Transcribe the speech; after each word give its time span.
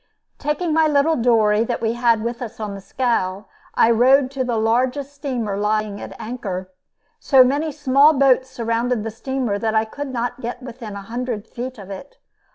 Taking 0.39 0.73
my 0.73 0.87
little 0.87 1.15
dory 1.15 1.63
that 1.63 1.79
we 1.79 1.93
had 1.93 2.23
with 2.23 2.41
us 2.41 2.59
on 2.59 2.73
the 2.73 2.81
scow, 2.81 3.45
I 3.75 3.91
rowed 3.91 4.31
to 4.31 4.43
the 4.43 4.57
largest 4.57 5.13
steamer 5.13 5.55
lying 5.57 6.01
at 6.01 6.19
anchor. 6.19 6.71
So 7.19 7.43
many 7.43 7.71
small 7.71 8.11
boats 8.11 8.49
surrounded 8.49 9.03
the 9.03 9.11
steamer 9.11 9.59
that 9.59 9.75
I 9.75 9.85
could 9.85 10.07
not 10.11 10.41
get 10.41 10.63
within 10.63 10.95
a 10.95 11.03
hundred 11.03 11.47
feet 11.47 11.77
of 11.77 11.91
it. 11.91 12.17